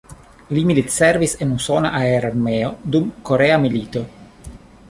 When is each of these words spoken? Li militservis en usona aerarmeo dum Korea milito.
Li 0.57 0.63
militservis 0.69 1.35
en 1.45 1.51
usona 1.57 1.91
aerarmeo 1.99 2.75
dum 2.97 3.15
Korea 3.31 3.63
milito. 3.67 4.07